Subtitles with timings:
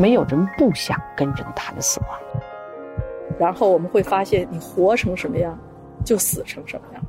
[0.00, 2.08] 没有人不想跟人谈死亡。
[3.38, 5.58] 然后我们会发现，你活成什么样，
[6.02, 7.02] 就死成什么样。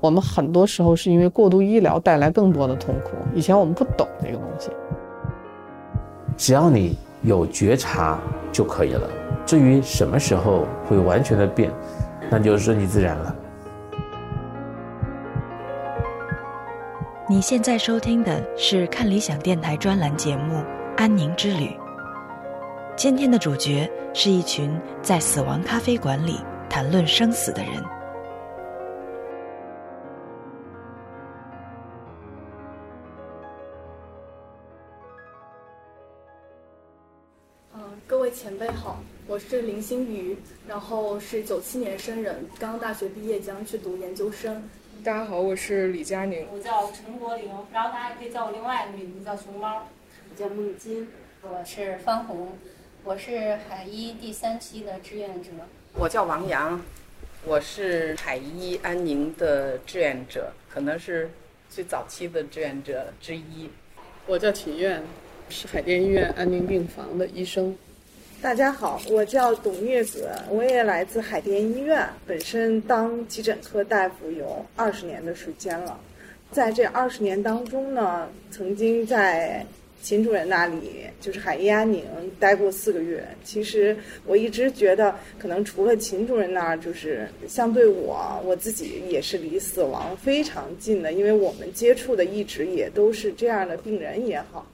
[0.00, 3.10] 我们很多时候是因为过度医疗带来更多的痛苦。
[3.34, 4.70] 以前我们不懂这个东西。
[6.36, 8.18] 只要你有觉察
[8.50, 9.08] 就可以了。
[9.44, 11.70] 至于什么时候会完全的变，
[12.30, 13.36] 那就顺其自然了。
[17.28, 20.56] 你现在收听的是看理想电台专栏节目
[20.96, 21.66] 《安宁之旅》。
[22.96, 26.38] 今天的主角是一群在死亡咖啡馆里
[26.70, 27.72] 谈论生死的人。
[37.74, 44.62] 嗯，各位前辈好，我是林心雨，然后是九七年生人，刚刚大学毕业，将去读研究生。
[45.02, 46.46] 大家好，我是李佳宁。
[46.52, 49.82] 我叫陈国玲，然后大家也可以叫我另外一个名字叫熊猫。
[50.34, 51.06] 我叫孟金，
[51.42, 52.48] 我是方红，
[53.04, 55.50] 我是海医第三期的志愿者。
[55.92, 56.82] 我叫王阳，
[57.44, 61.30] 我是海医安宁的志愿者，可能是
[61.70, 63.70] 最早期的志愿者之一。
[64.26, 65.00] 我叫秦苑，
[65.50, 67.72] 是海淀医院安宁病房的医生。
[68.42, 75.96] 大家好，我叫董月子，我也来自海淀医院，本身当急诊科大夫有二十年的时间了。
[76.50, 79.64] 在这二十年当中呢，曾经在
[80.04, 82.04] 秦主任那里，就是海医安宁
[82.38, 83.26] 待过四个月。
[83.42, 94.70] 其实我一直觉得，可能除了秦主任那儿，就是相对我我自己也是离死亡非常近的，因为我们接触的一直也都是这样的病人也好。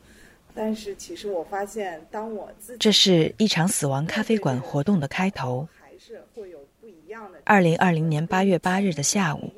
[0.53, 5.69] 但是，其实我发现，当我自己这是一场死亡咖啡馆活动的开头。
[5.81, 7.39] 还是会有不一样的。
[7.45, 9.53] 二零二零年八月八日的下午，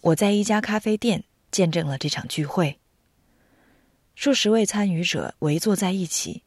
[0.00, 2.76] 我在一家咖啡店见证了这场聚会。
[4.16, 6.42] 数十位参与者围坐在一起，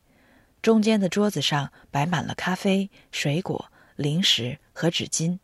[0.62, 5.40] 中间的桌子上摆满了咖啡、水果、零食和纸巾。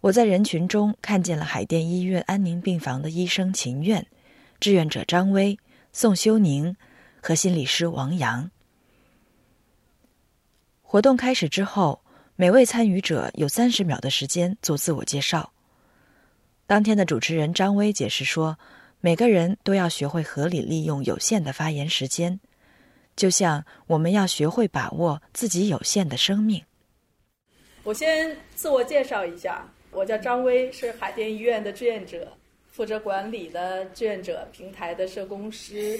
[0.00, 4.06] 我在人群中看见了海淀医院安宁病房的医生秦苑、
[4.58, 5.58] 志愿者张威、
[5.92, 6.74] 宋修宁。
[7.20, 8.50] 和心理师王阳。
[10.82, 12.00] 活动开始之后，
[12.36, 15.52] 每位参与者有三十秒的时间做自我介绍。
[16.66, 18.56] 当天的主持人张威解释说，
[19.00, 22.40] 每个人都要学会合理利用有限的发言时间，
[23.14, 26.60] 就像我们要学会把握自己有限的生命。
[27.84, 32.36] 我先自我介绍一下，我叫张威，是海淀医院的志愿者，
[32.72, 35.98] 负责管理的志愿者平台的社工师。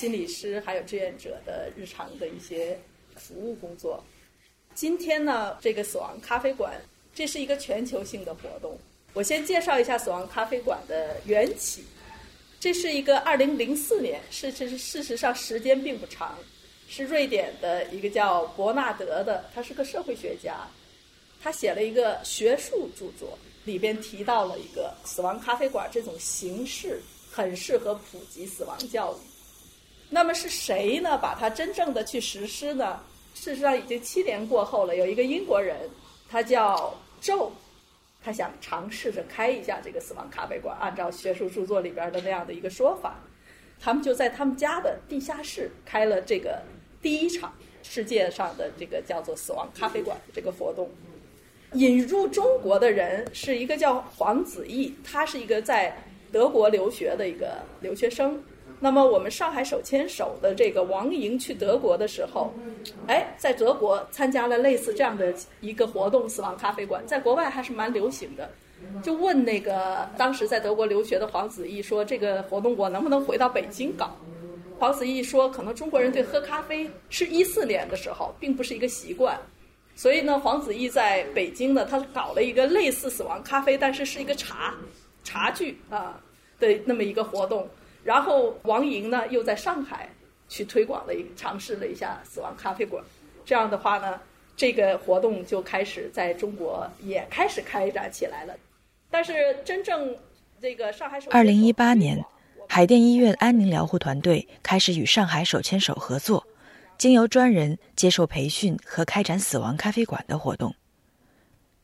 [0.00, 2.76] 心理师还有志愿者的日常的一些
[3.14, 4.02] 服务工作。
[4.74, 6.72] 今天呢，这个死亡咖啡馆，
[7.14, 8.76] 这是一个全球性的活动。
[9.12, 11.84] 我先介绍一下死亡咖啡馆的缘起。
[12.60, 16.38] 这是一个二零零四年，事实事实上时间并不长，
[16.90, 20.68] 是瑞典的一个叫伯纳德的，他是个社会学家，
[21.42, 27.00] 他写了一个学术著作，里边提到了一个死亡咖啡馆这种形式，
[27.30, 29.16] 很适合普及死亡教育。
[30.10, 31.16] 那么是谁呢？
[31.16, 33.00] 把它真正的去实施呢？
[33.34, 34.94] 事实上，已经七年过后了。
[34.96, 35.88] 有一个英国人，
[36.28, 37.50] 他叫周，
[38.22, 40.76] 他想尝试着开一下这个死亡咖啡馆。
[40.80, 43.22] 按照学术著作里边的那样的一个说法，
[43.80, 46.62] 他们就在他们家的地下室开了这个
[47.00, 50.90] 第一场世界上的这个叫做死亡咖啡馆这个活动。
[51.74, 55.96] 引入中国的人是一个叫黄子毅，他是一个在
[56.32, 58.42] 德国留学的一个留学生。
[58.82, 62.50] 那么我们上海手牵手的这个王莹去德国的时候，
[63.06, 68.50] 哎，在德国参加了类似这样的一个活动——死亡咖啡馆，在国外还是蛮流行的。
[69.02, 74.16] 就问那个当时在德国留学的黄子毅说：“这个活动我能不能回到北京搞？”
[74.80, 79.38] 黄子毅说：“可能中国人对喝咖啡是一四年的时候，并不是一个习惯，
[79.94, 84.74] 所以呢，黄子毅在北京呢，他搞了一个类似死亡咖啡，但是是一个茶
[85.22, 86.18] 茶具啊
[86.58, 87.68] 的那么一个活动。”
[88.02, 90.08] 然后王莹呢又在上海
[90.48, 93.02] 去推广了一尝试了一下死亡咖啡馆，
[93.44, 94.20] 这样的话呢，
[94.56, 98.54] 这个活动就开始在中国也开始开展起来了。
[99.10, 99.32] 但是
[99.64, 100.16] 真正
[100.60, 102.24] 这个上海手二零一八年，
[102.68, 106.46] 海淀医院安宁疗护团队开始与上海手牵手合作，
[106.96, 110.74] 经由专人接受培训和开展死亡咖啡馆的活动。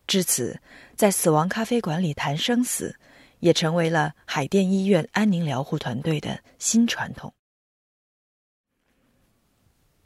[0.07, 0.59] 至此，
[0.95, 2.95] 在死亡咖啡馆里谈生死。
[3.41, 7.33] 也成为了海淀医院安宁疗护团队的新传统。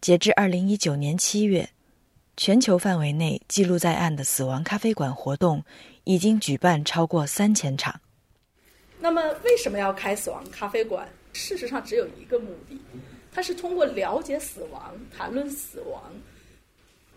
[0.00, 1.68] 截至二零一九年七月，
[2.36, 5.62] 全球范围内记录在案的死亡咖啡馆活动
[6.04, 8.00] 已经举办超过三千场。
[8.98, 11.08] 那么，为什么要开死亡咖啡馆？
[11.32, 12.80] 事实上，只有一个目的，
[13.30, 16.02] 它是通过了解死亡、谈论死亡，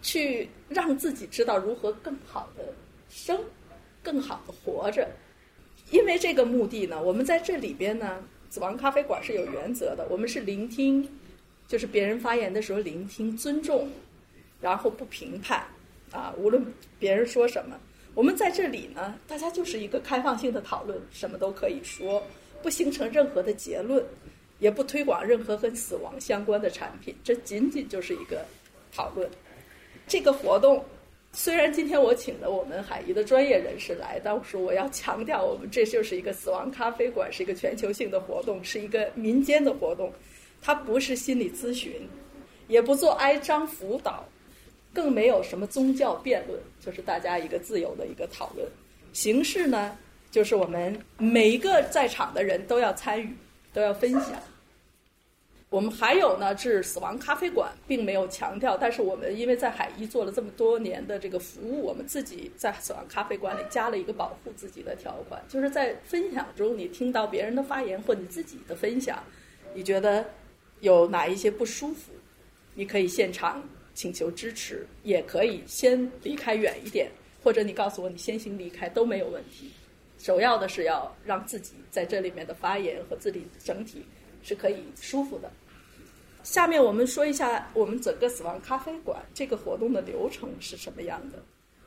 [0.02, 2.64] 去让自己知道如何更好的
[3.10, 3.40] 生、
[4.02, 5.10] 更好的活着。
[5.94, 8.18] 因为这个目的呢，我们在这里边呢，
[8.50, 11.08] 死亡咖啡馆是有原则的，我们是聆听，
[11.68, 13.88] 就是别人发言的时候聆听、尊重，
[14.60, 15.64] 然后不评判，
[16.12, 16.66] 啊，无论
[16.98, 17.80] 别人说什么，
[18.16, 22.24] 我们在这里呢，大家就是一个开放性的讨论，什么都可以说，
[22.64, 24.04] 不形成任何的结论，
[24.58, 28.44] 也不推广任何跟死亡相关的产品，这仅仅就是一个
[28.92, 29.30] 讨论。
[30.08, 30.84] 这个活动。
[31.36, 40.14] 虽然今天我请了我们海医的专业人士来，但是我要强调，我们这就是一个死亡咖啡馆，是一个全球性的活动，是一个民间的活动，
[40.62, 42.08] 它不是心理咨询，
[42.68, 44.24] 也不做哀伤辅导，
[44.94, 48.68] 更没有什么宗教辩论，就是大家一个自由的一个讨论。
[49.12, 49.98] 形式呢，
[50.30, 53.28] 就是我们每一个在场的人都要参与，
[53.74, 54.34] 都要分享。
[55.74, 58.78] 我们还有呢，是死亡咖啡馆，并没有强调。
[58.78, 69.24] 但是我们因为在海医做了这么多年的这个服务，我们自己在死亡咖啡馆里加了一个保护自己的条款，就是在分享中，你听到别人的发言或你自己的分享，
[69.74, 70.24] 你觉得
[70.82, 72.12] 有哪一些不舒服，
[72.76, 77.10] 你可以现场请求支持，也可以先离开远一点，
[77.44, 79.72] 或者你告诉我你先行离开都没有问题。
[80.20, 84.06] 首要的是要让自己在这里面的发言和自己整体
[84.44, 85.52] 是可以舒服的。
[86.44, 91.42] 下面我们说一下我们整个死亡咖啡馆这个活动的流程是什么样的。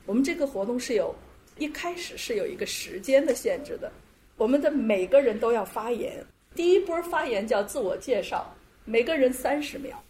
[0.05, 1.15] 我们这个活动是有
[1.57, 3.91] 一开始是有一个时间的限制的，
[4.35, 6.25] 我们的每个人都要发言。
[6.55, 8.51] 第一波发言叫自我介绍，
[8.83, 10.03] 每个人三十秒。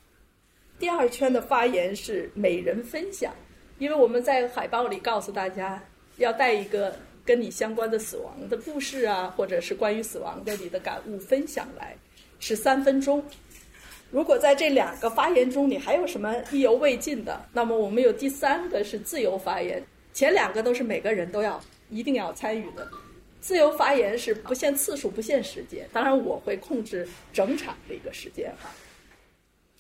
[0.80, 3.34] 第二圈的发言是每人分享，
[3.80, 5.84] 因为我们在海报里告诉大家
[6.18, 6.96] 要带一个
[7.26, 11.98] 跟你相关的死亡的故事啊，或者是关于死亡的你的感悟分享来，
[12.40, 13.22] 是三分钟。
[14.10, 19.84] 如果在这两个发言中你还有什么意犹未尽的，那么我们有第三个是自由发言。
[20.14, 22.90] 前两个都是每个人都要一定要参与的，
[23.40, 25.88] 自由发言是不限次数、不限时间。
[25.94, 28.70] 当然，我会控制整场的一个时间哈。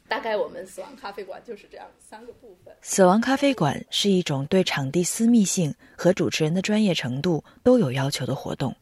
[0.09, 2.73] 大概我们死亡咖啡馆就是这样三个部分。
[2.81, 8.75] 死亡咖啡馆是一种对场地私密性和主持人的专业程度都有要求的活动。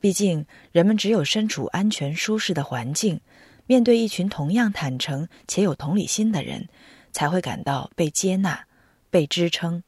[0.00, 3.20] 毕竟，人们只有身处安全舒适的环境。
[3.66, 6.68] 面对一群同样坦诚且有同理心的人，
[7.12, 8.66] 才会感到被接纳、
[9.10, 9.82] 被支撑。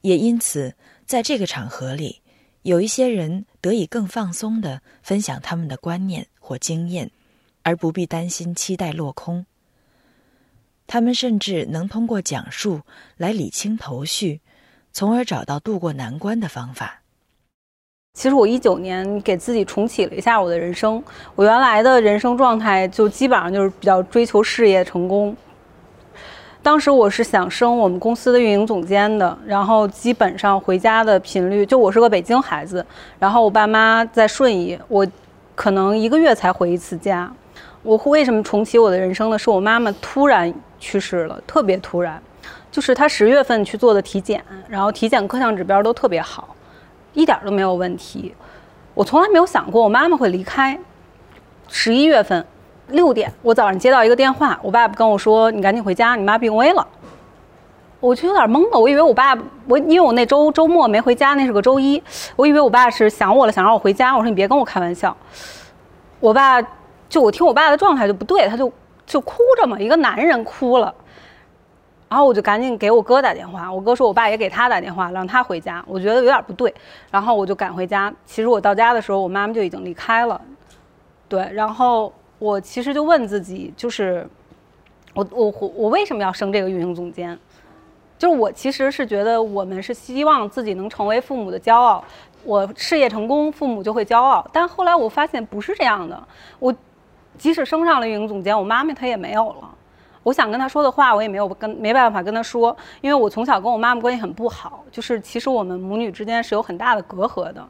[0.00, 0.74] 也因此，
[1.04, 2.22] 在这个场合里，
[2.62, 7.10] 有一些人得以更放松的分享他们的观念或经验，
[7.62, 9.44] 而不必担心期待落空。
[10.86, 12.80] 他们甚至能通过讲述
[13.16, 14.40] 来理清头绪，
[14.92, 17.02] 从而找到渡过难关的方法。
[18.14, 21.00] 其实我一九年给自己重启了一下我的人生，
[21.36, 25.36] 我原来的人生状态就基本上就是比较追求事业成功。
[26.60, 32.84] 当时我是想升我们公司的运营总监的，然后基本上回家的频率，就我是个北京孩子，
[33.20, 35.06] 然后我爸妈在顺义，我
[35.54, 37.32] 可能一个月才回一次家。
[37.84, 39.38] 我为什么重启我的人生呢？
[39.38, 42.20] 是我妈妈突然去世了，特别突然，
[42.72, 46.56] 就是她十月份去做的体检，然后体检各项指标都特别好。
[47.14, 48.34] 一点都没有问题，
[48.94, 50.78] 我从来没有想过我妈妈会离开。
[51.68, 52.46] 十一月份
[52.88, 56.86] 六点，我早上接到一个电话，我爸爸跟我说：“你赶紧回家，你妈病危了。”
[58.00, 62.00] 我就有点懵了，我以为我爸，我因为我那周周末没回家，那是个周一，
[62.36, 64.16] 我以为我爸是想我了，想让我回家。
[64.16, 65.14] 我说：“你别跟我开玩笑。”
[66.20, 66.62] 我爸
[67.08, 68.72] 就我听我爸的状态就不对，他就
[69.04, 70.94] 就哭着嘛，一个男人哭了。
[72.08, 75.84] 然后我就赶紧给我哥打电话，我哥说我爸也给他打电话，让他回家。
[75.86, 76.74] 我觉得有点不对，
[77.10, 78.12] 然后我就赶回家。
[78.24, 80.40] 其实我到家的时候，我妈妈就已经离开了。
[81.28, 84.26] 对，然后我其实就问自己，就是
[85.12, 87.38] 我我我为什么要升这个运营总监？
[88.16, 92.02] 就是我其实是觉得我们是希望自己能成为父母的骄傲，
[92.42, 94.44] 我事业成功，父母就会骄傲。
[94.52, 96.20] 但后来我发现不是这样的，
[96.58, 96.74] 我
[97.36, 99.70] 即使升上了运营总监，我妈妈她也没有了。
[100.28, 107.66] 我想跟他说的话，我也没有跟没办法跟他说，因为我从小跟我妈妈关系很不好，就是其实我们母女之间是有很大的隔阂的。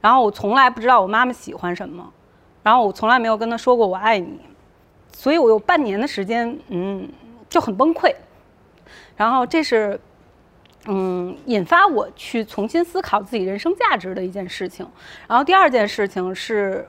[0.00, 2.12] 然后我从来不知道我妈妈喜欢什么，
[2.64, 4.40] 然后我从来没有跟她说过我爱你，
[5.12, 7.08] 所以我有半年的时间，嗯，
[7.48, 8.12] 就很崩溃。
[9.16, 10.00] 然后这是，
[10.86, 14.84] 嗯，引发我去重新思考自己人生价值的一件事情。
[15.28, 16.88] 然后第二件事情是，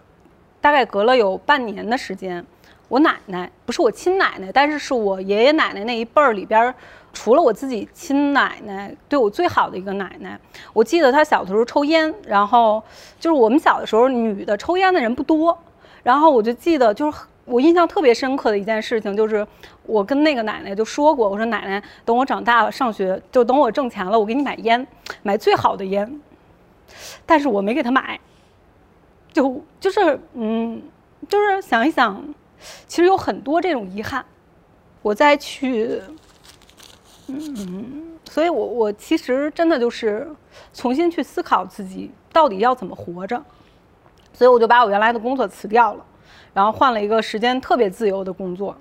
[0.60, 2.44] 大概隔了有半年的时间。
[2.92, 6.76] 我奶奶不是我亲奶奶，但是是我爷爷奶奶那一辈儿里边，
[7.14, 10.38] 除了我自己亲奶奶对我最好的一个奶奶。
[10.74, 12.84] 我记得她小的时候抽烟，然后
[13.18, 15.58] 就是我们小的时候女的抽烟的人不多，
[16.04, 19.48] 然后我就记得就是我印象特别深刻的一件事情就是，
[19.84, 24.86] 我跟那个奶奶就说过，我说奶奶，等我长大了上学，就等我挣钱了，我给你买烟，
[25.24, 26.20] 买最好的烟。
[27.26, 28.20] 但是我没给她买，
[29.32, 30.82] 就就是嗯，
[31.30, 32.22] 就是想一想，
[32.88, 34.24] 其实有很多这种遗憾。
[35.02, 36.00] 我再去，
[37.28, 40.30] 嗯，所以我我其实真的就是
[40.74, 43.44] 重新去思考自己到底要怎么活着，
[44.34, 46.06] 所以我就把我原来的工作辞掉了。
[46.54, 48.76] 然后换了一个时间特别自由的工作，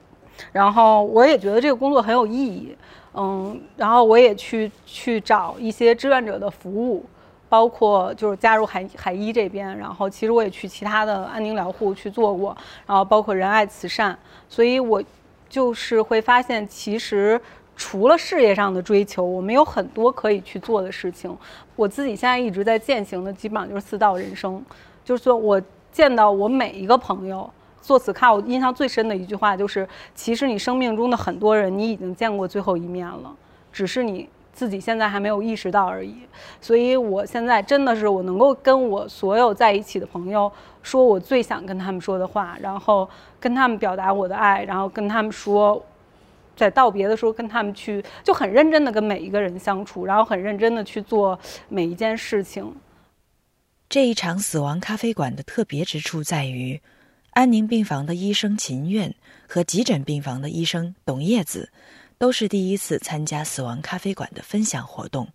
[0.51, 2.77] 然后我也觉得这个工作很有意义，
[3.15, 7.07] 嗯，然后我也去去找一些志愿者的服务，
[7.51, 15.03] 包括就是加入海海医这边，然后其实我也去其他的安宁疗护去做过，然后包括仁爱慈善，所以我
[15.49, 17.39] 就是会发现，其实
[17.77, 21.37] 除了事业上的追求，我们有很多可以去做的事情。
[21.77, 24.65] 我自己现在一直在践行的，基本上就是四道人生，
[25.05, 25.61] 就是说我
[25.93, 27.51] 见到我每一个朋友。
[27.83, 33.35] 做此卡，我印象最深的一句话就是：其实你生命中的很多人，你已经见过最后一面了，
[33.73, 36.15] 只是你自己现在还没有意识到而已。
[36.61, 40.51] 所以我现在真的是，我能够跟我所有在一起的朋友
[40.83, 45.85] 说我最想跟他们说的话，然后跟他们表达我的爱，然后跟他们说，
[46.57, 51.39] 在道别的时候跟他们去，就很认真的跟每一个人相处，然后很认真的去做
[51.69, 52.75] 每一件事情。
[53.89, 56.81] 这一场死亡咖啡馆的特别之处在于。
[57.33, 59.15] 安宁病房的医生秦苑
[59.49, 61.71] 和急诊病房的医生董叶子，
[62.21, 65.27] 都是第一次参加死亡咖啡馆的分享活动。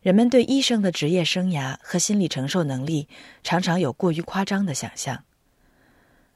[0.00, 3.08] 人们对医生的职业生涯和心理承受能力
[3.44, 5.22] 常常有过于夸张的想象，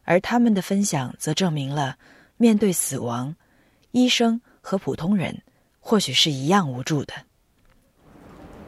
[0.05, 1.99] 而他们的分享则证明了，
[2.37, 3.35] 面对死亡，
[3.91, 5.43] 医生和普通人
[5.81, 7.13] 或许是一样无助的。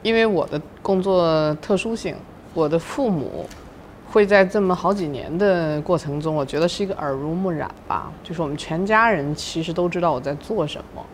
[0.03, 2.17] 因为我的工作特殊性，
[2.55, 3.49] 我的父母。
[4.17, 8.11] 会在这么好几年的过程中，我觉得是一个耳濡目染吧。
[8.25, 11.05] 就是我们全家人其实都知道我在做什么，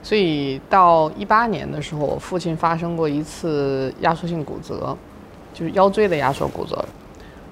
[0.00, 4.96] 所以到一八年的时候，我父亲发生过一次压缩性骨折，
[5.52, 6.84] 就是腰椎的压缩骨折。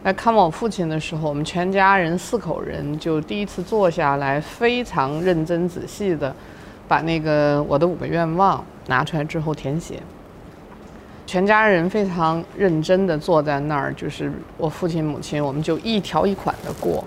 [0.04, 6.32] 来看望我父亲的时候，我们全家人四口人就第一次坐下来，非常认真仔细的
[6.86, 10.00] 把那个我的五个愿望拿出来之后填写。
[11.26, 17.02] 全家人非常认真地坐在那儿，就是我父亲、母亲，我们就一条一款的过，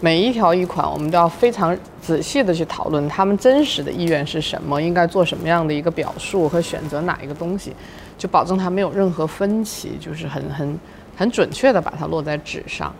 [0.00, 7.74] 每一条一款，我们都要非常仔细地去讨论他们真实的意愿是什么，应该做什么样的一个表述和选择哪一个东西，
[8.16, 10.78] 就保证他没有任何分歧，就是很很
[11.16, 12.94] 很准确地把它落在纸上。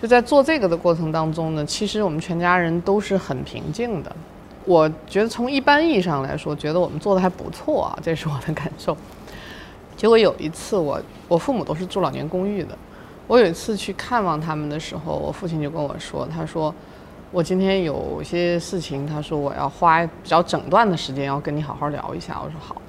[0.00, 4.14] 就在做这个的过程当中呢，其实我们全家人都是很平静的。
[4.64, 8.96] 我觉得从一般意义上来说，觉得我们做的还不错啊，这是我的感受。
[10.00, 12.68] 结果有一次，我我父母都是住老年公寓的。
[13.26, 16.74] 我有一次去看望他们的时候，我父亲就跟我说：“他说
[17.30, 22.80] 我今天有些事情，他说我要花比较整段的时间要跟你好好聊一下。”我说好。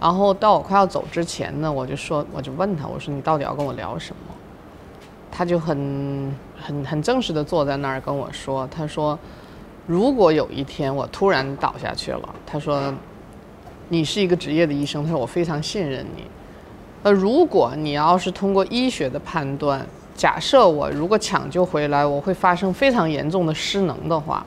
[0.00, 4.34] 然后到我快要走之前呢，我就说我就问他，我说你到底要跟我聊什么？
[5.30, 9.18] 他就很很很正式的坐在那儿跟我说：“他说
[9.86, 12.94] 如果有一天我突然倒下去了，他说
[13.90, 16.24] 你是一个职业的医生，他说我非常信任你。”
[17.02, 24.44] 呃，如果你要是通过医学的判断，假设我如果抢救回来，我会发生非常严重的失能的话，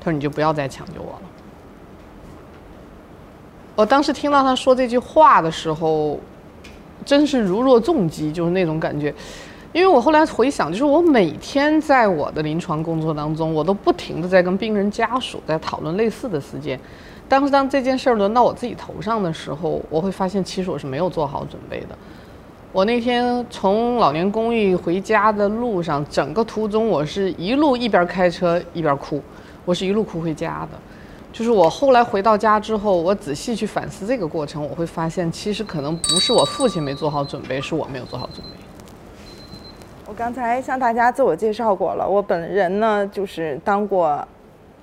[0.00, 1.22] 他说你就不要再抢救我了。
[3.76, 6.18] 我当时听到他说这句话的时候，
[7.04, 9.14] 真是如若重击，就是那种感觉。
[9.72, 16.80] 因为我后来回想，就是我每天在我的临床工作当中，我都不停的在跟病人家属在讨论类似的事件。
[17.28, 21.88] 当时当这件事儿轮到我自己头上的时候，我会发现其实我是没有做好准备的。
[22.72, 29.20] 我那天从老年公寓回家的路上，整个途中我是一路一边开车一边哭，
[29.64, 30.78] 我是一路哭回家的。
[31.32, 38.52] 就是我后来回到家之后，我仔细去反思这个过程，我会发现其实可能不是我父亲没做好准备，是我没有做好准备。
[40.06, 44.26] 我刚才向大家自我介绍过了，我本人呢就是当过。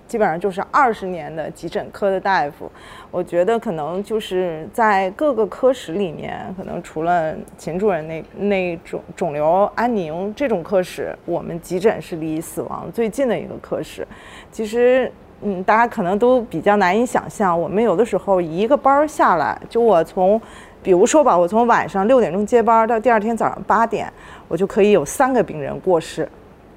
[0.08, 2.72] 基本上就是二十年的急诊科的大夫，
[3.10, 14.08] 我觉得可能就是在各个科室里面，可能除了秦主任那那种肿瘤安宁这种科室，我们急诊是离死亡最近的一个科室。
[14.52, 20.40] 其实，嗯，大家可能都比较难以想象，我们有的时候一个班儿下来，就我从，
[20.84, 24.12] 比如说吧，我从晚上六点钟接班到第二天早上八点，
[24.48, 26.30] 我就可以有三个病人过世，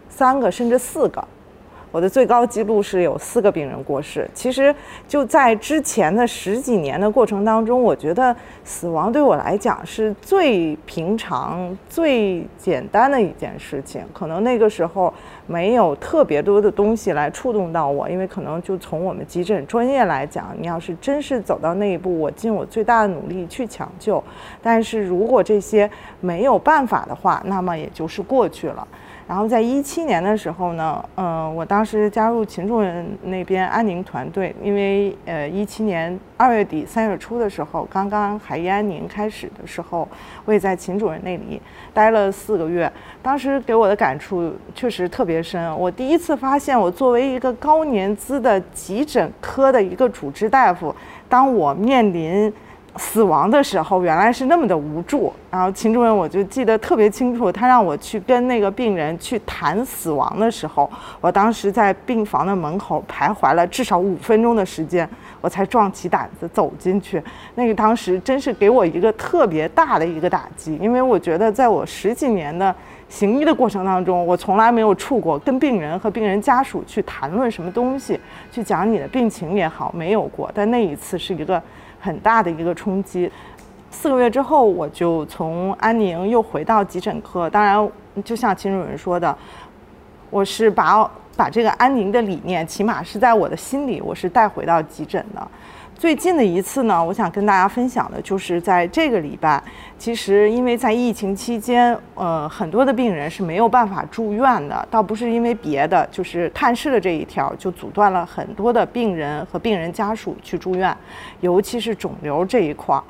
[0.08, 1.22] 三个甚至四个。
[1.96, 4.28] 我的最高记录是有四个病人过世。
[4.34, 4.74] 其实
[5.08, 14.02] 就在之前的十几年的过程当中，我觉得死亡对我来讲是最平常、最简单的一件事情。
[14.12, 15.10] 可能那个时候
[15.46, 24.22] 没有特别多的东西来触动到我，因为可能就从我们急诊专业来讲，你要是真是走到那一步，我尽我最大的努力去抢救。
[24.60, 28.86] 但是如果这些没有办法的话，那么也就是过去了。
[29.28, 40.08] 然后在一七年的时候呢，嗯，我当时加入秦主任那边安宁团队，因为呃一七年二月底三月初的时候，刚刚海医安宁开始的时候，
[40.44, 41.60] 我也在秦主任那里
[41.92, 42.90] 待了四个月。
[43.20, 50.94] 当时给我的感触确实特别深，我第一次发现，我作为一个高年资的急诊科的一个主治大夫，
[51.28, 52.52] 当我面临。
[52.98, 65.08] 死亡的时候原来是那么的无助，然后秦主任我就记得特别清楚，他让我去跟那个病人去谈死亡的时候，我当时在病房的门口徘徊了至少五分钟的时间，
[65.40, 67.22] 我才壮起胆子走进去。
[67.54, 72.74] 那个当时真是给我一个特别大的一个打击，因为我觉得在我十几年的
[73.08, 78.18] 行医的过程当中，我从来没有触过跟病人和病人家属去谈论什么东西，
[78.50, 80.50] 去讲你的病情也好，没有过。
[80.54, 81.62] 但那一次是一个。
[82.06, 83.30] 很大的一个冲击。
[83.90, 87.50] 四个月之后，我就从安宁又回到急诊科。
[87.50, 87.90] 当然，
[88.22, 89.36] 就像秦主任说的，
[90.30, 95.48] 我是把把这个安宁的理念，起码是在我的心里，我是带回到急诊的。
[95.98, 99.62] 最近的一次呢，我想跟大家分享的就是在这个礼拜。
[99.98, 110.94] 其实，因为在疫情期间，呃，很多的病人是没有办法住院的，倒不是因为别的，就是探视的这一条就阻断了很多的病人和病人家属去住院，
[111.40, 113.02] 尤其是肿瘤这一块儿。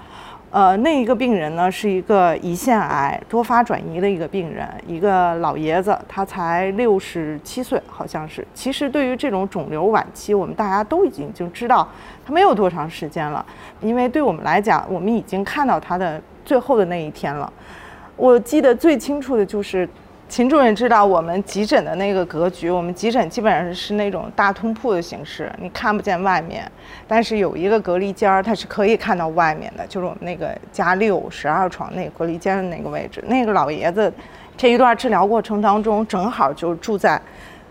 [0.51, 8.47] 呃，那一个病人呢，是一个胰腺癌多发转移的一个病人，一个老爷子，他才六十七岁，好像是。
[8.55, 11.87] 其实对于这种肿瘤晚期，我们大家都已经就知道
[12.25, 13.45] 他没有多长时间了，
[13.81, 17.53] 因为对我们来讲，我们已经看到他的最后的那一天了。
[18.17, 19.87] 我记得最清楚的就是。
[20.29, 26.71] 秦主任知道我们急诊的那个格局，我们急诊基本上是那种大通铺的形式，你看不见外面，
[27.07, 33.23] 但是有一个隔离间儿，它是可以看到外面的，就是我们那个加六十二床那隔离间的那个位置。
[33.29, 34.13] 那个老爷子
[34.57, 37.21] 这一段治疗过程当中，正好就住在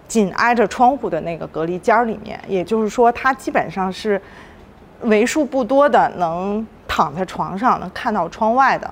[0.08, 4.20] 紧挨着窗户的那个隔离间儿里面，也就是说，他基本上是
[5.02, 8.91] 为数不多的能躺在床上能看到窗外的。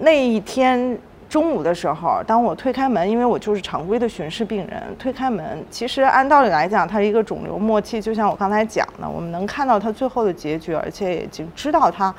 [0.00, 0.98] 那一天。
[1.32, 12.14] 中午的时候，当我推开门，因为我就是常规的巡视病人，推开门，其实按道理来讲，它是一个肿瘤末期，就像我刚才讲的，我们能看到它最后的结局，而且已经知道它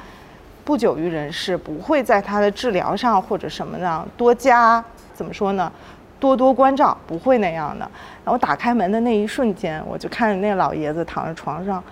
[0.65, 5.71] 不久于人世，不会在它的治疗上或者什么呢多加怎么说呢，
[6.19, 7.87] 多多关照，不会那样的。
[8.25, 11.83] 然后打开门的那一瞬间，我就看着那老爷子躺在床上，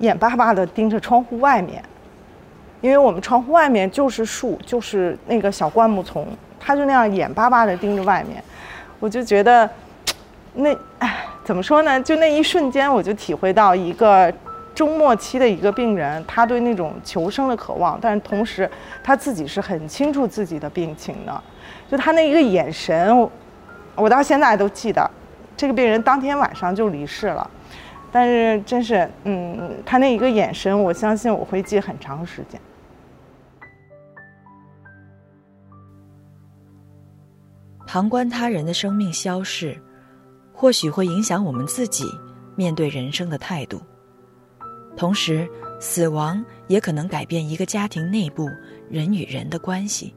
[0.00, 1.82] 眼巴巴地盯着窗户外面，
[2.82, 6.28] 因为我们窗户外面就是树，就是那个小灌木丛。
[6.60, 8.40] 他就那样眼巴巴地盯着外面，
[9.00, 9.68] 我就觉得，
[10.54, 12.00] 那唉，怎么说呢？
[12.00, 14.32] 就那一瞬间，我就体会到一个
[14.74, 18.70] 中末期的一个病人，他对那种求生的渴望，但是同时
[19.02, 21.42] 他自己是很清楚自己的病情的。
[21.90, 23.28] 就他那一个眼神，
[23.96, 25.10] 我到现在都记得。
[25.56, 27.50] 这个病人当天晚上就离世了，
[28.10, 32.58] 但是真是，嗯，他那一个眼神，我相信我会记很长时间。
[37.92, 39.76] 旁观他人的生命消逝，
[40.52, 42.04] 或许会影响我们自己
[42.54, 43.82] 面对人生的态度。
[44.96, 45.50] 同时，
[45.80, 48.48] 死亡也可能改变一个家庭内部
[48.88, 50.14] 人与人的关系。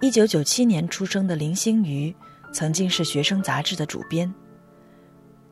[0.00, 2.14] 一九九七年出生的林星瑜，
[2.52, 4.32] 曾经是学生杂志的主编。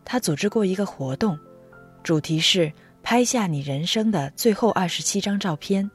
[0.05, 1.37] 他组织过一个活动，
[2.05, 5.91] 主题是拍下你人生的最后二十七张照片。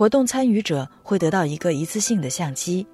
[0.00, 2.86] 活动参与者会得到一个一次性的相机，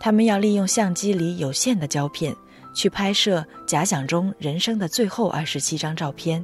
[0.00, 2.34] 他们要利用相机里有限的胶片
[2.72, 6.42] 去拍摄假想中人生的最后二十七张照片。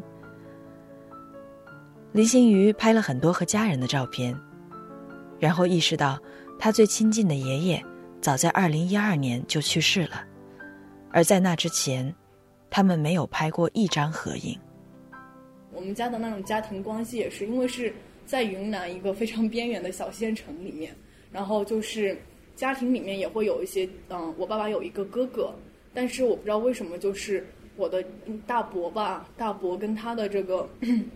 [2.12, 4.38] 林心瑜拍了很多和家人的照片，
[5.38, 6.19] 然后意识到
[6.59, 7.83] 他最亲近的爷爷
[8.21, 10.23] 早在二零一二年就去世了，
[11.11, 12.14] 而在那之前，
[12.69, 14.61] 他们没有拍过一张合影。
[15.73, 17.95] 我们家的那种家庭关系也是因为是。
[18.31, 20.95] 在云南一个非常边远的小县城里面，
[21.33, 22.16] 然后就是
[22.55, 25.53] 家庭里面也会有一些，嗯，我爸爸有一个哥哥，
[25.93, 28.05] 但是我不知道为什么，就是我的
[28.47, 30.69] 大伯吧，大伯跟他的这个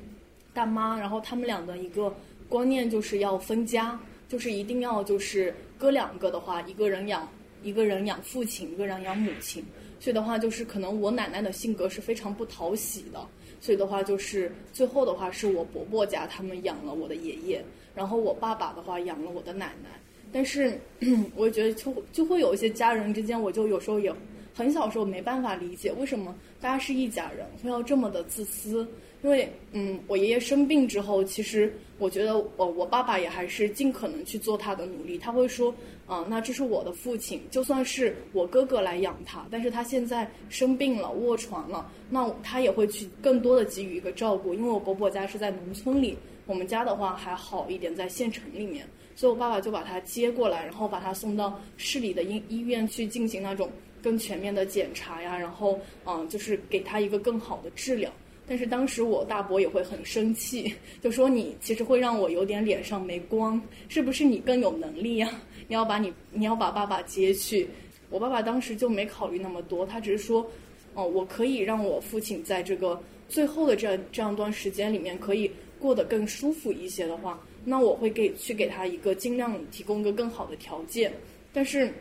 [0.52, 2.12] 大妈，然后他们俩的一个
[2.48, 3.96] 观念就是要分家，
[4.28, 7.28] 就是一定要就是哥两个的话，一个人养
[7.62, 9.64] 一个人养父亲，一个人养母亲。
[10.00, 13.24] 所以的话，就是可能我奶奶的性格是非常不讨喜的。
[13.64, 19.88] 所以的话，就是最后的话，是我伯伯家他们养了我的爷爷，然后我爸爸的话养了我的奶奶。
[20.30, 20.78] 但是，
[21.34, 24.14] 我觉得就就会有一些家人之间，我就有时候也
[24.54, 28.86] 很小时候没办法理解，为什么大家是一家人会要这么的自私。
[29.24, 35.16] 因为，嗯，我爷爷生病之后，其实我觉得我我爸爸也还是尽可能去做他的努力。
[35.16, 35.74] 他会说，
[36.06, 44.52] 啊，那这是我的父亲，就算是我哥哥来养他，但是他现在生病了，卧床了，那他也会去更多的给予一个照顾。
[44.52, 53.70] 因为我伯伯家是在农村里，我们家的话还好一点，在县城里面，所以我爸爸就把他接过来，然后把他送到市里的医医院去进行那种
[54.02, 58.12] 更全面的检查呀，然后，嗯，就是给他一个更好的治疗。
[58.46, 65.30] 但是当时我大伯也会很生气， 就说你其实会让我有点脸上没光，是不是你更有能力呀？
[65.66, 67.68] 你要把你你要把爸爸接去。
[68.10, 70.46] 我爸爸当时就没考虑那么多，他只是说，
[70.94, 81.12] 哦，我可以让我父亲在这个最后的这这样段时间里面可以过得更舒服一些的话，那我会给去给他一个尽量提供一个更好的条件。
[81.52, 81.92] 但是。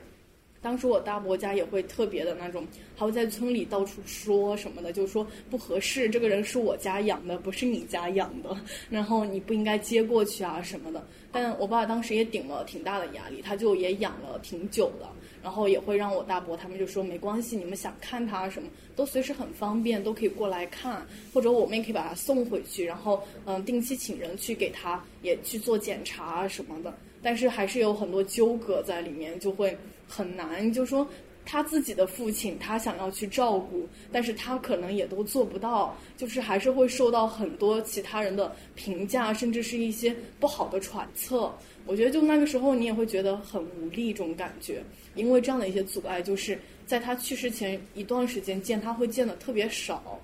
[0.63, 8.57] 当时我大伯家也会特别的那种，还会在村里到处说什么的，就说不合适，这个人是我家养的，不是你家养的，
[8.89, 11.05] 然后你不应该接过去啊什么的。
[11.31, 15.07] 但我爸当时也顶了挺大的压力，他就也养了挺久的，
[15.41, 26.93] 然后也会让我大伯他们就说没关系，你们想看他什么都随时很方便，都可以过来看，或者我们也可以把他送回去，然后嗯定期请人去给他也去做检查什么的。
[27.25, 29.75] 但是还是有很多纠葛在里面，就会
[30.07, 30.71] 很难。
[30.71, 31.07] 就说
[31.45, 41.53] 他自己的父亲，他想要去照顾，但是他可能也都做不到，就是还是会受到很多其他人的评价，甚至是一些不好的揣测。
[41.85, 44.81] 我觉得就那个时候，你也会觉得很无力，这种感觉。
[45.15, 50.19] 因为这样的一些阻碍，就是在他去世前一段时间见他会见的特别少，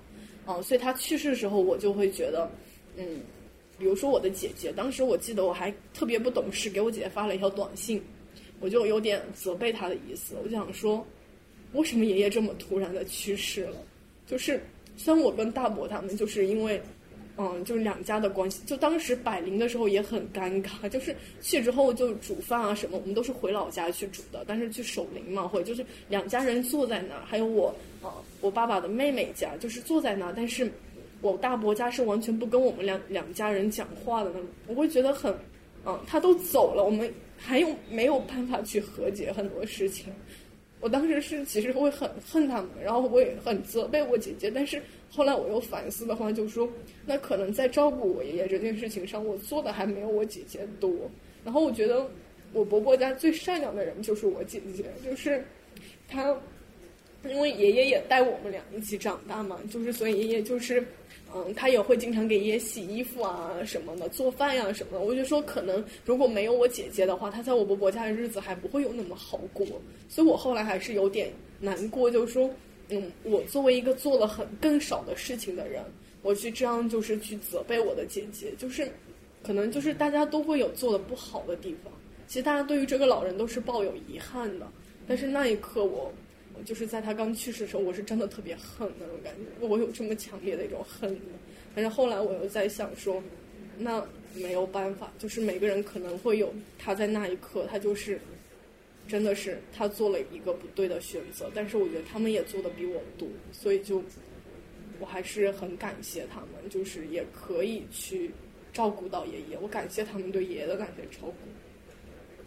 [0.46, 2.50] 嗯，所以他去世的时候，我就会觉得，
[2.96, 3.20] 嗯。
[3.78, 7.98] 比如说我的姐姐，当时我记得我还特别不懂事，给我姐姐发了一条短信，
[8.60, 10.36] 我就有点责备他的意思。
[10.40, 11.04] 我就想说，
[11.72, 13.76] 为什么爷爷这么突然的去世了？
[14.26, 14.62] 就是
[14.96, 16.80] 虽然我跟大伯他们就是因为，
[17.36, 30.70] 嗯，就是两家的关系，就当时百灵的时候也很尴尬，就是去之后就煮饭啊什么，我们都是回老家去煮的，但是去守灵嘛，或者就是两家人坐在那儿，还有我啊，我爸爸的妹妹家就是坐在那儿，但是。
[31.22, 35.30] 我大伯家是完全不跟我们两两家人讲话的那种，我会觉得很，
[35.84, 40.12] 嗯，他都走了，我们还有没有办法去和解很多事情？
[40.78, 46.68] 我当时是其实会很恨他们，然后我也很责备我姐姐，但是后来我又反思的话，就说
[47.04, 50.90] 那可能在照顾我爷爷这件事情上，我做的还没有我姐姐多。
[51.44, 52.06] 然后我觉得
[52.52, 55.44] 我伯伯家最善良的人就是我姐姐，就是
[56.08, 56.34] 他，
[57.24, 60.86] 因为爷爷也带我们俩一起长大嘛，就是所以爷爷就是。
[61.32, 65.00] 嗯，他也会经常给爷爷洗衣服啊什么的，做饭呀什么的。
[65.04, 69.64] 我就说，可能如果没有我姐姐的话，他在我伯伯家的日子还不会有那么好过。
[70.08, 72.50] 所以我后来还是有点难过，就是说，
[72.88, 75.84] 嗯，我作为一个做了很更少的事情的人，
[76.22, 78.90] 我去这样就是去责备我的姐姐，就是
[79.42, 81.92] 可能就是大家都会有做的不好的地方。
[82.26, 84.66] 其实大家对于这个老人都是抱有遗憾的，
[85.06, 86.12] 但是那一刻我。
[86.64, 91.18] 就是在他刚去世的时候，我是真的特别恨那种感觉，我有这么强烈的一种恨。
[91.74, 93.22] 但是后来我又在想说，
[93.78, 98.20] 那没有办法，就是每个人可能会有他在那一刻，他就是
[99.06, 101.50] 真的是他做了一个不对的选择。
[101.54, 104.02] 但是我觉得他们也做的比我多，所以就
[104.98, 108.30] 我还是很感谢他们，就是也可以去
[108.72, 109.58] 照顾到爷爷。
[109.60, 111.34] 我感谢他们对爷爷的感觉照顾。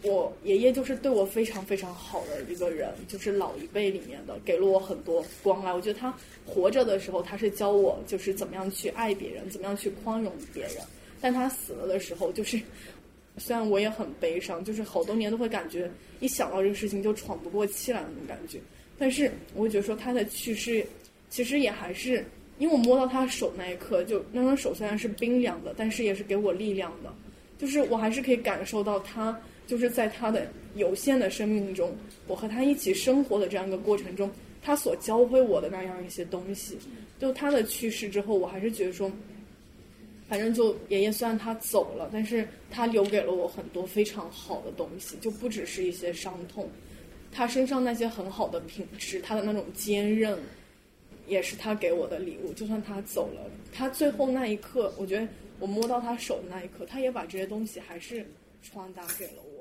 [0.04, 5.72] 我爷爷就是对我非常非常好的一个人，就是老一辈里面的，给了我很多关爱。
[5.72, 6.14] 我觉得他
[6.44, 10.74] 活着的时候，他是教我就是怎么样去爱别人，怎么样去宽容别人。
[11.20, 12.60] 但他死了的时候，就是
[13.38, 15.90] 虽然我也很悲伤，就是好多年都会感觉
[16.20, 18.60] 一想到这个事情就喘不过气来那种感觉。
[18.98, 20.86] 但是我觉得说他的去世，
[21.30, 22.22] 其实也还是
[22.58, 27.10] 因为我摸到他手那一刻，就那双手虽然是冰凉的，但是也是给我力量的，
[27.58, 29.40] 就是我还是可以感受到他。
[29.66, 31.96] 就是在他的有限的生命中，
[32.26, 34.30] 我和他一起生活的这样一个过程中，
[34.62, 36.78] 他所教会我的那样一些东西，
[37.18, 39.10] 就他的去世之后，我还是觉得说，
[40.28, 46.68] 反正就爷爷虽然他走了，但是他留给了我很多非常好的东西，就不只是一些伤痛，
[47.30, 50.38] 他身上那些很好的品质，他的那种坚韧，
[51.26, 52.52] 也是他给我的礼物。
[52.52, 55.28] 就算他走了，他最后那一刻，我觉得
[55.60, 58.26] 我摸到他手的那一刻，他也把这些东西还是
[58.62, 59.53] 传达给了我。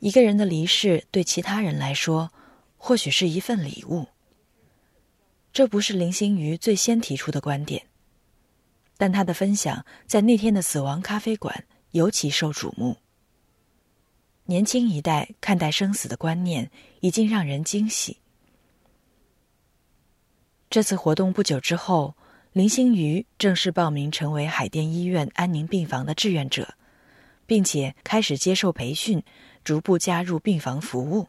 [0.00, 2.32] 一个人的离世对其他人来说，
[2.76, 4.06] 或许是一份礼物。
[5.52, 7.86] 这不是林心如最先提出的观点，
[8.96, 12.96] 但他的分享在那天的死亡咖啡馆尤其受瞩目。
[14.44, 18.18] 年轻一代看待生死的观念已经让人惊喜。
[20.70, 22.14] 这次活动不久之后，
[22.52, 26.74] 林心如正式报名成为海淀医院安宁病房的志愿者，
[27.48, 29.22] 并且开始接受培训，
[29.64, 31.26] 逐步加入病房服务。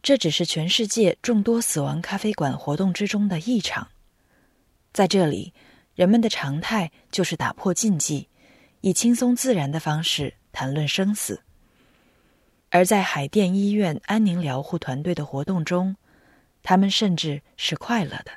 [0.00, 3.88] 这只是全世界众多死亡咖啡馆活动之中的一场，
[4.92, 5.52] 在这里，
[5.96, 8.28] 人们的常态就是打破禁忌。
[8.80, 11.42] 以轻松自然的方式谈论生死，
[12.68, 15.96] 而在海淀医院安宁疗护团队的活动中，
[16.62, 18.30] 他们甚至是快乐的。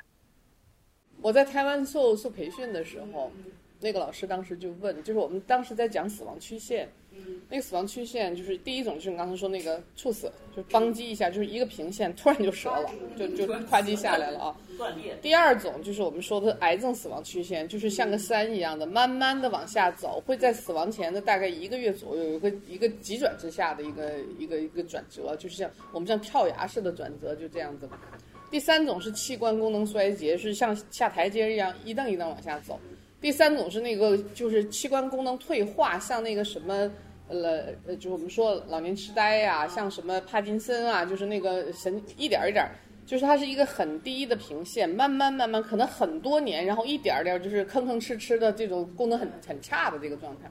[1.20, 3.30] 我在台湾受受培训的时候，
[3.80, 6.88] 那个老师当时就问，就是我们当时在讲死亡曲线。
[7.48, 12.88] 那个死亡曲线就是第一种，就是你刚才说那个猝死，就邦击一下，就是一个平线突然就折了，
[13.18, 14.56] 就就咵叽下来了啊。
[14.76, 15.16] 断裂。
[15.20, 27.88] 第二种就是我们说的癌症死亡曲线，就是像个山一样的，慢慢的往下走，会在死亡前的大概一个月左右，有个一个急转直下的一个一个一个转折，就是像我们像跳崖式的转折，就这样子。
[28.48, 32.78] 第三种是器官功能衰竭，是像下台阶一样一蹬一蹬往下走。
[33.20, 36.90] 第三种是那个就是器官功能退化，像那个什么。
[37.30, 42.66] 呃呃，就我们说老年痴呆呀，像什么帕金森啊，就是那个神一点一点，
[43.04, 50.50] 就是它是一个很低的平线，慢慢慢慢，可能很多年，然后一点点就是吭吭哧哧的这种功能很很差的这个状态。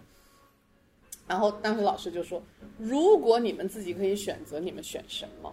[1.27, 2.39] 然后当时老师就说，
[2.77, 5.51] 如果你们自己可以选择，你们选什么？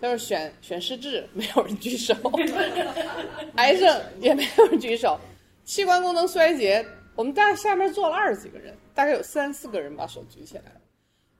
[0.00, 2.14] 他说选选失智，没有人举手；
[3.56, 5.18] 癌症也没有人举手；
[5.68, 6.84] 器官功能衰竭。
[7.14, 10.80] 我们大下面坐了二十几个人，大概有三四个人把手举起来了，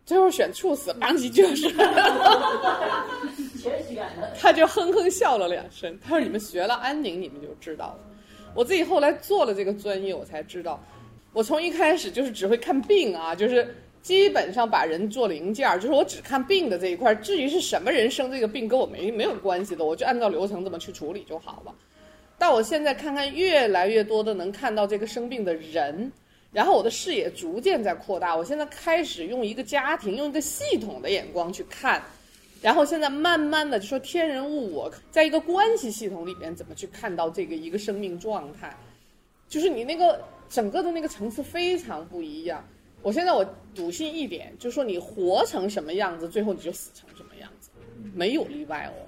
[0.04, 1.72] 最后选猝死，当即就是，
[4.38, 5.98] 他就哼哼笑了两声。
[6.02, 8.00] 他说：“你们学了安宁，你们就知道了。
[8.54, 10.78] 我自己后来做了这个专业，我才知道，
[11.32, 17.14] 我从一开始就是只会看病啊，就是基本上把人做零件，就是我只看病的这一块。
[17.14, 21.74] 至于是什么人生这个病，跟我没没有关系的，我就按照流程这么去处理就好了。”
[22.38, 26.10] 但我现在看看越来越多的能看到这个生病的人，
[26.52, 28.36] 然后我的视野逐渐在扩大。
[28.36, 32.00] 我现在开始用一个家庭、用一个系统的眼光去看，
[32.62, 38.74] 然后现在慢慢的就说天人物我，在一个关系系统里边怎么去看到这个一个生命状态，
[39.48, 42.64] 就是你那个整个的那个层次非常不一样。
[43.02, 47.70] 我现在我笃信一点，就是说你活成什么样子，最后你就死成什么样子，
[48.14, 49.06] 没有例外哦。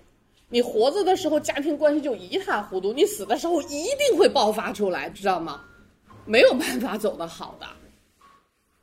[0.50, 5.62] 你活着的时候，家庭关系就一塌糊涂；你死的时候，一定会爆发出来，知道吗？
[6.26, 7.66] 没有办法走得好的。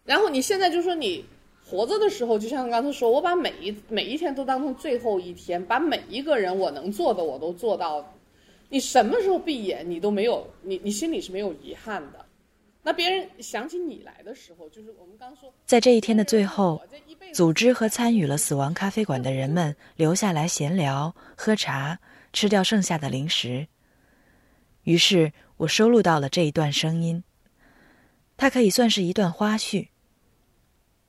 [0.06, 1.24] 然后你现在就说你
[1.64, 8.14] 活着的时候，就像刚才说，我把每一每一天都当成最后一天，把每一个人我能做的我都做到。
[8.70, 12.26] 你什么时候闭眼，你都没有，你你心里是没有遗憾的。
[12.88, 16.82] 那别人想起你来的时候，就是我们刚说，在这一天的最后，
[17.34, 22.00] 组织和参与了死亡咖啡馆的人们留下来闲聊、喝茶、
[22.32, 23.68] 吃掉剩下的零食。
[24.84, 27.22] 于是我收录到了这一段声音，
[28.38, 29.90] 它可以算是一段花絮。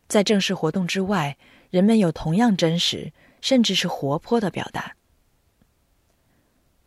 [0.08, 1.38] 在正式活动之外，
[1.70, 4.96] 人们有同样真实，甚至是活泼的表达。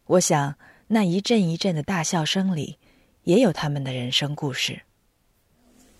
[0.07, 0.55] 我想，
[0.87, 2.77] 那一阵一阵的大笑声里。
[3.23, 4.79] 也有他们的人生故事。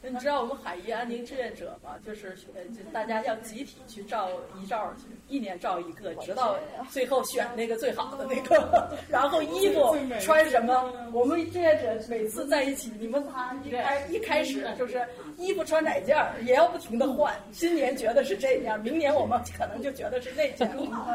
[0.04, 1.92] 你知道我们海怡安宁志愿者吗？
[2.04, 4.30] 就是呃，大家要集体去照
[4.60, 6.58] 遗照去，一年照一个，直到
[6.90, 8.98] 最后选那个最好的那个。
[9.08, 10.92] 然后衣服穿什么？
[11.14, 15.08] 我们志愿者每次在一起，你们他一开一开始就是
[15.38, 17.34] 衣服穿哪件儿，也要不停的换。
[17.52, 20.68] 今年觉得是这样，明年我们可能就觉得是那件。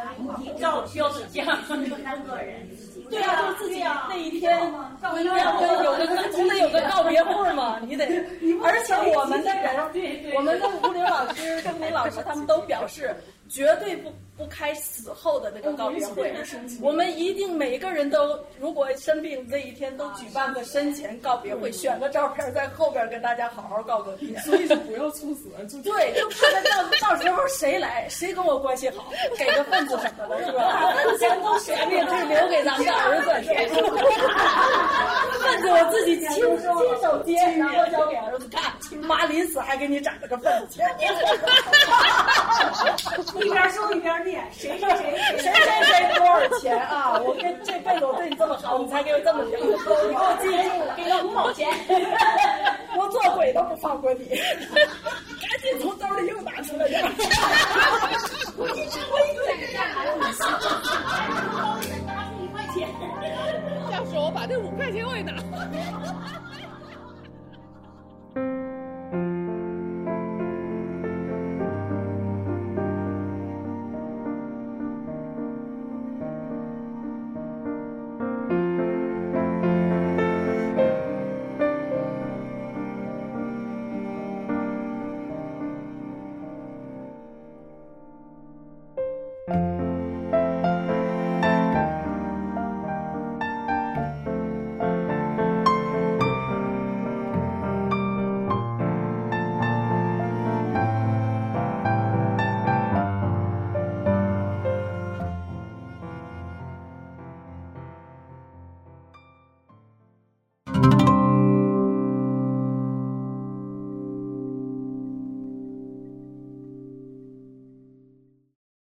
[0.60, 1.44] 照标准件，
[2.04, 2.64] 单 个人。
[3.10, 4.58] 对啊，就是自己那一天，
[5.00, 8.04] 不应该跟有个总得有个告别会嘛，你得。
[8.64, 9.76] 而且我们的人，
[10.34, 13.14] 我们的吴林老师、郑林老师他们都表示，
[13.48, 14.12] 绝对不。
[14.36, 16.30] 不开死后的那个告别会，
[16.82, 24.38] 我们一定每个人都，如果生病那一天都举办个生前告别会，选个照片在后边跟大家好好告个别。
[24.44, 26.70] 所以就不要猝死，就对，就看到
[27.00, 30.92] 到时候谁来，谁跟我关系好，给个份子什么的，是吧？
[31.18, 33.30] 钱都舍命是留给咱们的儿子，
[35.40, 36.42] 份子我自己亲亲
[37.00, 38.62] 手接，然后交给儿子看。
[39.02, 40.88] 妈临死还给你攒了个份子钱，
[43.36, 44.25] 一边说一边。
[44.52, 44.88] 谁谁谁
[45.38, 47.18] 谁谁谁多少钱啊？
[47.24, 51.68] 我跟这辈子我对你这么好，你才给我这么多，你给我记住了，给个五毛钱，
[52.96, 57.10] 我做鬼都不放过你，赶紧从兜里又拿出来点儿。
[58.56, 60.42] 我一直我一直在拿着五十，
[62.06, 62.88] 拿出一块钱。
[63.92, 65.32] 要是我把这五块钱我也拿。